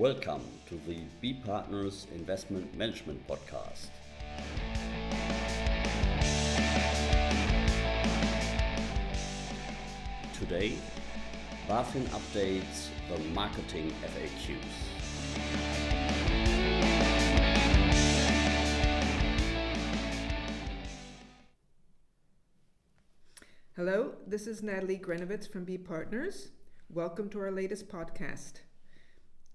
[0.00, 3.88] Welcome to the B Partners Investment Management Podcast.
[10.32, 10.72] Today,
[11.68, 14.56] BaFin updates the marketing FAQs.
[23.76, 26.52] Hello, this is Natalie Grenovitz from B Partners.
[26.88, 28.62] Welcome to our latest podcast.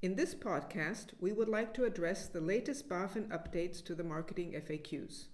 [0.01, 4.51] In this podcast, we would like to address the latest BaFin updates to the marketing
[4.51, 5.27] FAQs.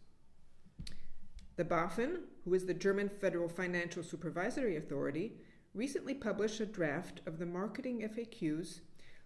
[1.55, 5.33] The BaFin, who is the German Federal Financial Supervisory Authority,
[5.73, 8.81] recently published a draft of the marketing FAQs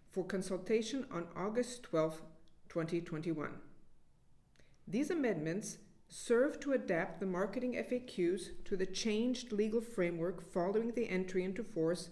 [0.09, 2.21] for consultation on August 12,
[2.69, 3.49] 2021.
[4.87, 11.09] These amendments serve to adapt the marketing FAQs to the changed legal framework following the
[11.09, 12.09] entry into force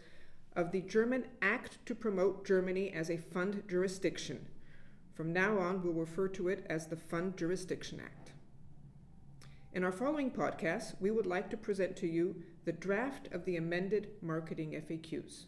[0.56, 4.46] of the German Act to Promote Germany as a Fund Jurisdiction.
[5.14, 8.32] From now on, we'll refer to it as the Fund Jurisdiction Act.
[9.72, 13.58] In our following podcast, we would like to present to you the draft of the
[13.58, 15.46] amended marketing FAQs.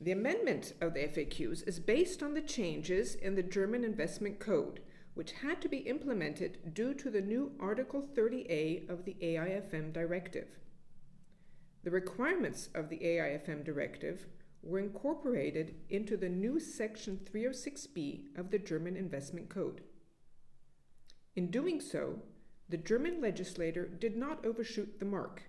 [0.00, 4.80] The amendment of the FAQs is based on the changes in the German Investment Code
[5.16, 10.46] which had to be implemented due to the new Article 30A of the AIFM directive.
[11.86, 14.26] The requirements of the AIFM directive
[14.60, 19.82] were incorporated into the new Section 306b of the German Investment Code.
[21.36, 22.22] In doing so,
[22.68, 25.44] the German legislator did not overshoot the mark,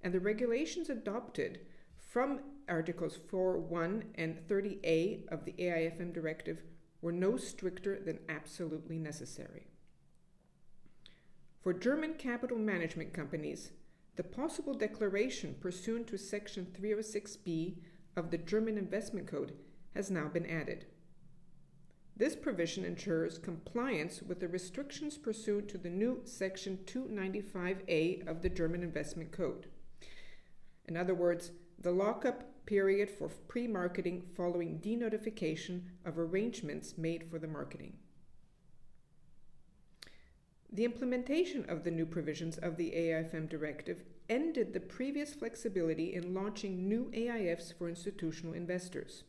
[0.00, 1.60] and the regulations adopted
[1.98, 2.40] from
[2.70, 6.62] Articles 4.1 and 30a of the AIFM directive
[7.02, 9.66] were no stricter than absolutely necessary.
[11.60, 13.72] For German capital management companies,
[14.16, 17.76] the possible declaration pursuant to Section 306b
[18.16, 19.54] of the German Investment Code
[19.94, 20.86] has now been added.
[22.14, 28.50] This provision ensures compliance with the restrictions pursuant to the new Section 295a of the
[28.50, 29.66] German Investment Code.
[30.86, 37.38] In other words, the lockup period for pre marketing following denotification of arrangements made for
[37.38, 37.94] the marketing.
[40.74, 46.32] The implementation of the new provisions of the AIFM directive ended the previous flexibility in
[46.32, 49.24] launching new AIFs for institutional investors.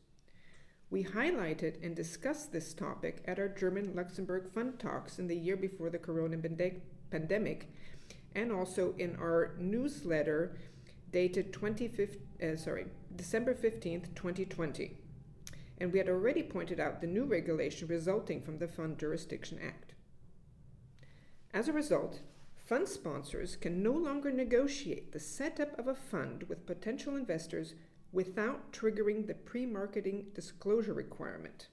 [0.90, 5.58] We highlighted and discussed this topic at our German Luxembourg Fund talks in the year
[5.58, 6.38] before the corona
[7.12, 7.74] pandemic
[8.34, 10.56] and also in our newsletter
[11.12, 12.86] dated 25th, uh, sorry,
[13.18, 14.96] December 15th, 2020,
[15.80, 19.93] and we had already pointed out the new regulation resulting from the Fund Jurisdiction Act.
[21.54, 22.22] As a result,
[22.56, 27.76] fund sponsors can no longer negotiate the setup of a fund with potential investors
[28.12, 31.68] without triggering the pre marketing disclosure requirement.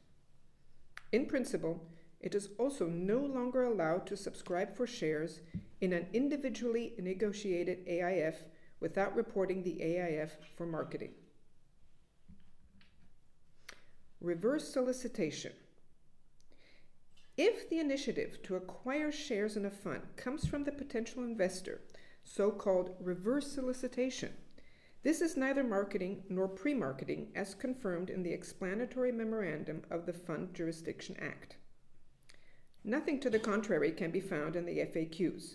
[1.12, 1.86] In principle,
[2.20, 5.40] it is also no longer allowed to subscribe for shares
[5.80, 8.44] in an individually negotiated AIF
[8.80, 11.12] without reporting the AIF for marketing.
[14.20, 15.52] Reverse solicitation.
[17.42, 21.80] If the initiative to acquire shares in a fund comes from the potential investor,
[22.22, 24.34] so called reverse solicitation,
[25.02, 30.12] this is neither marketing nor pre marketing as confirmed in the explanatory memorandum of the
[30.12, 31.56] Fund Jurisdiction Act.
[32.84, 35.54] Nothing to the contrary can be found in the FAQs.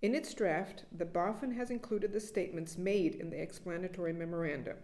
[0.00, 4.76] In its draft, the BaFin has included the statements made in the explanatory memorandum.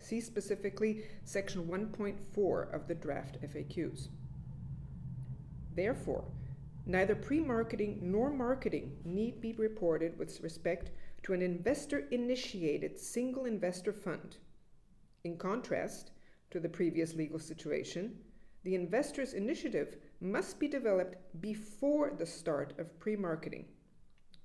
[0.00, 4.08] See specifically section 1.4 of the draft FAQs.
[5.76, 6.24] Therefore,
[6.86, 10.90] neither pre marketing nor marketing need be reported with respect
[11.22, 14.38] to an investor initiated single investor fund.
[15.22, 16.12] In contrast
[16.50, 18.16] to the previous legal situation,
[18.64, 23.66] the investor's initiative must be developed before the start of pre marketing.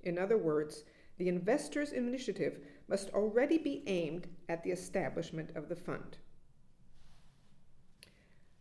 [0.02, 0.84] In other words,
[1.16, 2.58] the investor's initiative
[2.88, 6.18] must already be aimed at the establishment of the fund.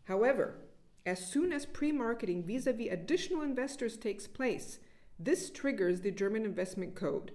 [0.06, 0.56] However,
[1.06, 4.80] as soon as pre marketing vis a vis additional investors takes place,
[5.18, 7.32] this triggers the German Investment Code.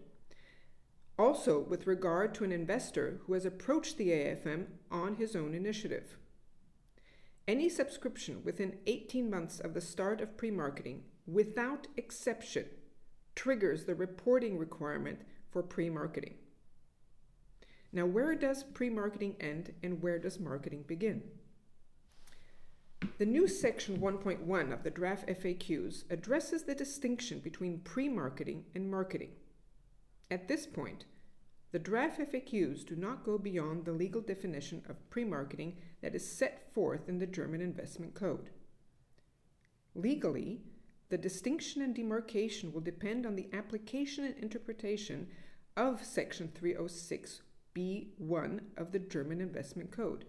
[1.18, 6.18] Also, with regard to an investor who has approached the AIFM on his own initiative.
[7.48, 12.66] Any subscription within 18 months of the start of pre marketing, without exception,
[13.34, 15.20] triggers the reporting requirement
[15.50, 16.34] for pre marketing.
[17.92, 21.22] Now, where does pre marketing end and where does marketing begin?
[23.18, 28.90] The new section 1.1 of the draft FAQs addresses the distinction between pre marketing and
[28.90, 29.32] marketing.
[30.30, 31.04] At this point,
[31.72, 36.30] the draft FAQs do not go beyond the legal definition of pre marketing that is
[36.30, 38.48] set forth in the German Investment Code.
[39.94, 40.62] Legally,
[41.08, 45.28] the distinction and demarcation will depend on the application and interpretation
[45.76, 50.24] of Section 306b1 of the German Investment Code.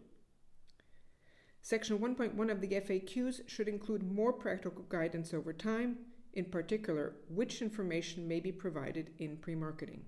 [1.67, 5.97] Section 1.1 of the FAQs should include more practical guidance over time,
[6.31, 10.05] in particular, which information may be provided in pre marketing.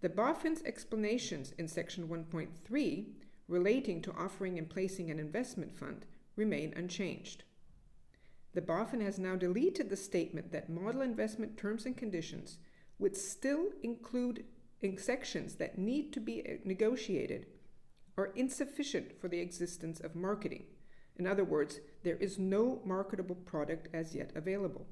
[0.00, 3.06] The BaFin's explanations in Section 1.3
[3.46, 7.44] relating to offering and placing an investment fund remain unchanged.
[8.52, 12.58] The BaFin has now deleted the statement that model investment terms and conditions
[12.98, 14.44] would still include
[14.80, 17.46] in sections that need to be negotiated
[18.16, 20.64] are insufficient for the existence of marketing.
[21.16, 24.86] In other words, there is no marketable product as yet available.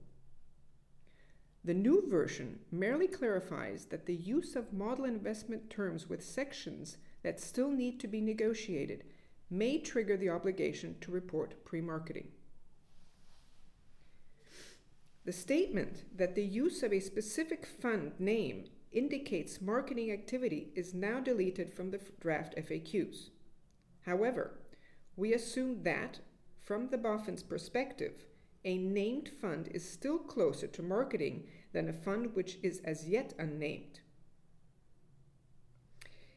[1.64, 7.40] The new version merely clarifies that the use of model investment terms with sections that
[7.40, 9.04] still need to be negotiated
[9.48, 12.28] may trigger the obligation to report pre marketing.
[15.24, 21.20] The statement that the use of a specific fund name indicates marketing activity is now
[21.20, 23.30] deleted from the draft FAQs.
[24.02, 24.58] However,
[25.16, 26.20] we assume that,
[26.62, 28.24] from the BaFin's perspective,
[28.64, 33.34] a named fund is still closer to marketing than a fund which is as yet
[33.38, 34.00] unnamed.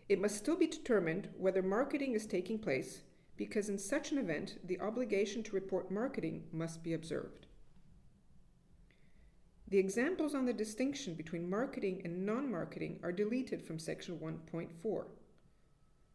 [0.10, 3.02] It must still be determined whether marketing is taking place
[3.36, 7.47] because in such an event the obligation to report marketing must be observed.
[9.70, 15.06] The examples on the distinction between marketing and non marketing are deleted from section 1.4.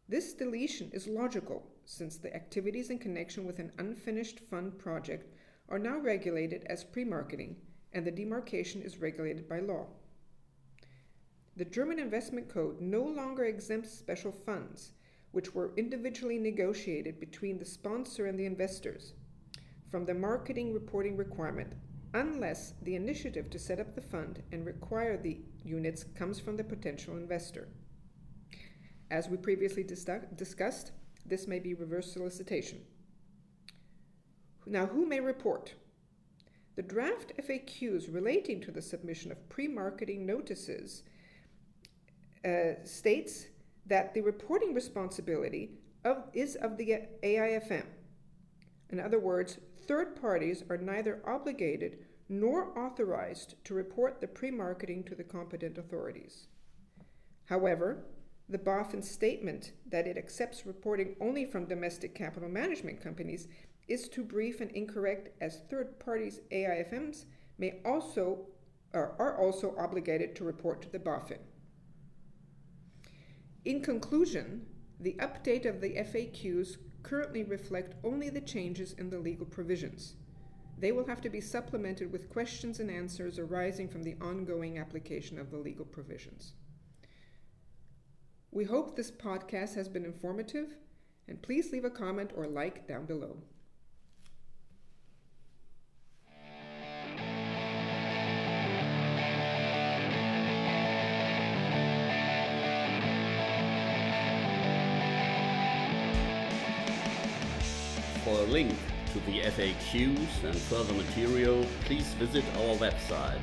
[0.09, 5.31] This deletion is logical since the activities in connection with an unfinished fund project
[5.69, 7.57] are now regulated as pre marketing
[7.93, 9.85] and the demarcation is regulated by law.
[11.55, 14.93] The German Investment Code no longer exempts special funds,
[15.31, 19.13] which were individually negotiated between the sponsor and the investors,
[19.91, 21.73] from the marketing reporting requirement
[22.13, 26.63] unless the initiative to set up the fund and require the units comes from the
[26.63, 27.67] potential investor.
[29.09, 30.91] As we previously dis- discussed,
[31.25, 32.81] this may be reverse solicitation.
[34.65, 35.73] Now, who may report?
[36.75, 41.03] The draft FAQs relating to the submission of pre marketing notices
[42.45, 43.45] uh, states
[43.85, 45.71] that the reporting responsibility
[46.03, 47.85] of, is of the AIFM.
[48.89, 49.57] In other words,
[49.87, 51.99] third parties are neither obligated
[52.29, 56.47] nor authorized to report the pre marketing to the competent authorities.
[57.45, 58.05] However,
[58.49, 63.47] the BaFin statement that it accepts reporting only from domestic capital management companies
[63.87, 67.25] is too brief and incorrect as third parties AIFMs
[67.57, 68.47] may also
[68.93, 71.39] are also obligated to report to the BaFin.
[73.65, 74.67] In conclusion,
[74.99, 80.15] the update of the FAQs currently reflect only the changes in the legal provisions.
[80.77, 85.37] They will have to be supplemented with questions and answers arising from the ongoing application
[85.37, 86.53] of the legal provisions.
[88.51, 90.75] We hope this podcast has been informative,
[91.27, 93.37] and please leave a comment or like down below.
[108.33, 108.73] For a link
[109.11, 113.37] to the FAQs and further material, please visit our website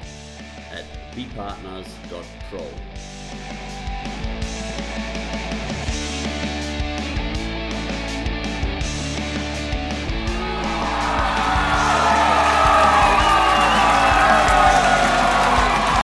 [0.72, 2.66] at bepartners.pro.